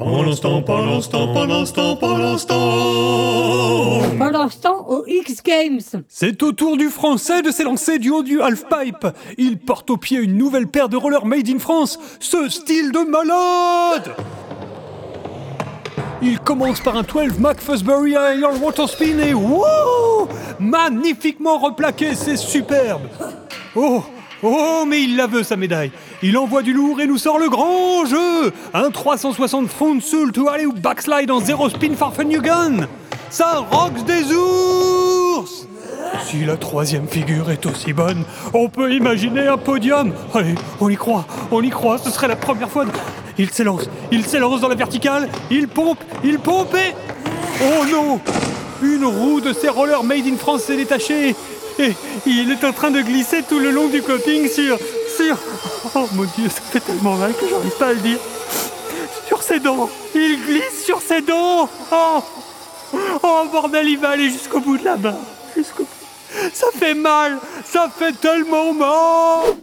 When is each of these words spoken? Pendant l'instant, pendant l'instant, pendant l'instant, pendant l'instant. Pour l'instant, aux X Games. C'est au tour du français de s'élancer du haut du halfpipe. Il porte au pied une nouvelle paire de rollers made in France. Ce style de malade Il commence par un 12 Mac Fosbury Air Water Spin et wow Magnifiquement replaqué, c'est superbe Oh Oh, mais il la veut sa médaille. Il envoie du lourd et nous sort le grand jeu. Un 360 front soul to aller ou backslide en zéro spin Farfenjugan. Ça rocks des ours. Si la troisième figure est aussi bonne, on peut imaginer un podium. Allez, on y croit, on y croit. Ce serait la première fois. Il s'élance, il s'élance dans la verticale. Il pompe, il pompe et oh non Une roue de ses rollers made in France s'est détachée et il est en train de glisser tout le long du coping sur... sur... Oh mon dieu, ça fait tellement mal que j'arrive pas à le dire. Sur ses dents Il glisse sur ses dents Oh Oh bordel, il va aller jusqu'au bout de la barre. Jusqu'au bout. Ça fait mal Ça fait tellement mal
Pendant 0.00 0.22
l'instant, 0.22 0.62
pendant 0.62 0.94
l'instant, 0.94 1.26
pendant 1.34 1.60
l'instant, 1.60 1.94
pendant 1.94 2.16
l'instant. 2.16 2.56
Pour 4.16 4.30
l'instant, 4.30 4.86
aux 4.88 5.04
X 5.06 5.42
Games. 5.42 6.02
C'est 6.08 6.42
au 6.42 6.52
tour 6.52 6.78
du 6.78 6.88
français 6.88 7.42
de 7.42 7.50
s'élancer 7.50 7.98
du 7.98 8.08
haut 8.08 8.22
du 8.22 8.40
halfpipe. 8.40 9.06
Il 9.36 9.58
porte 9.58 9.90
au 9.90 9.98
pied 9.98 10.18
une 10.18 10.38
nouvelle 10.38 10.68
paire 10.68 10.88
de 10.88 10.96
rollers 10.96 11.26
made 11.26 11.50
in 11.50 11.58
France. 11.58 11.98
Ce 12.18 12.48
style 12.48 12.92
de 12.92 13.00
malade 13.00 14.14
Il 16.22 16.40
commence 16.40 16.80
par 16.80 16.96
un 16.96 17.02
12 17.02 17.38
Mac 17.38 17.60
Fosbury 17.60 18.14
Air 18.14 18.62
Water 18.62 18.88
Spin 18.88 19.18
et 19.18 19.34
wow 19.34 20.28
Magnifiquement 20.58 21.58
replaqué, 21.58 22.14
c'est 22.14 22.38
superbe 22.38 23.02
Oh 23.74 24.02
Oh, 24.42 24.84
mais 24.86 25.02
il 25.02 25.16
la 25.16 25.26
veut 25.26 25.42
sa 25.42 25.56
médaille. 25.56 25.92
Il 26.22 26.38
envoie 26.38 26.62
du 26.62 26.72
lourd 26.72 27.00
et 27.00 27.06
nous 27.06 27.18
sort 27.18 27.38
le 27.38 27.48
grand 27.48 28.06
jeu. 28.06 28.52
Un 28.72 28.90
360 28.90 29.68
front 29.68 30.00
soul 30.00 30.32
to 30.32 30.48
aller 30.48 30.64
ou 30.64 30.72
backslide 30.72 31.30
en 31.30 31.40
zéro 31.40 31.68
spin 31.68 31.94
Farfenjugan. 31.94 32.86
Ça 33.28 33.66
rocks 33.70 34.04
des 34.06 34.32
ours. 34.32 35.66
Si 36.24 36.44
la 36.44 36.56
troisième 36.56 37.06
figure 37.06 37.50
est 37.50 37.66
aussi 37.66 37.92
bonne, 37.92 38.24
on 38.54 38.68
peut 38.68 38.92
imaginer 38.94 39.46
un 39.46 39.58
podium. 39.58 40.12
Allez, 40.34 40.54
on 40.80 40.88
y 40.88 40.96
croit, 40.96 41.26
on 41.50 41.62
y 41.62 41.70
croit. 41.70 41.98
Ce 41.98 42.10
serait 42.10 42.28
la 42.28 42.36
première 42.36 42.70
fois. 42.70 42.86
Il 43.36 43.50
s'élance, 43.50 43.88
il 44.10 44.24
s'élance 44.24 44.60
dans 44.60 44.68
la 44.68 44.74
verticale. 44.74 45.28
Il 45.50 45.68
pompe, 45.68 46.02
il 46.24 46.38
pompe 46.38 46.74
et 46.74 46.94
oh 47.62 47.84
non 47.90 48.20
Une 48.82 49.04
roue 49.04 49.40
de 49.40 49.52
ses 49.52 49.68
rollers 49.68 50.02
made 50.02 50.26
in 50.26 50.36
France 50.36 50.62
s'est 50.62 50.76
détachée 50.76 51.34
et 51.80 51.96
il 52.26 52.50
est 52.50 52.64
en 52.64 52.72
train 52.72 52.90
de 52.90 53.00
glisser 53.00 53.42
tout 53.42 53.58
le 53.58 53.70
long 53.70 53.88
du 53.88 54.02
coping 54.02 54.48
sur... 54.48 54.78
sur... 55.16 55.36
Oh 55.94 56.06
mon 56.12 56.24
dieu, 56.24 56.48
ça 56.48 56.60
fait 56.60 56.80
tellement 56.80 57.16
mal 57.16 57.32
que 57.34 57.48
j'arrive 57.48 57.76
pas 57.78 57.88
à 57.88 57.92
le 57.92 58.00
dire. 58.00 58.18
Sur 59.26 59.42
ses 59.42 59.60
dents 59.60 59.88
Il 60.14 60.38
glisse 60.44 60.84
sur 60.84 61.00
ses 61.00 61.20
dents 61.20 61.68
Oh 61.92 62.22
Oh 63.22 63.44
bordel, 63.50 63.88
il 63.88 63.98
va 63.98 64.10
aller 64.10 64.30
jusqu'au 64.30 64.60
bout 64.60 64.76
de 64.76 64.84
la 64.84 64.96
barre. 64.96 65.14
Jusqu'au 65.56 65.84
bout. 65.84 66.50
Ça 66.52 66.66
fait 66.74 66.94
mal 66.94 67.38
Ça 67.64 67.90
fait 67.96 68.12
tellement 68.12 68.72
mal 68.72 69.54